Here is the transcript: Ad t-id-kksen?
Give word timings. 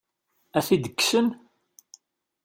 Ad 0.57 0.63
t-id-kksen? 0.67 1.27